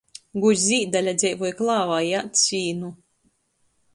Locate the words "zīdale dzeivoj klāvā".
0.67-1.99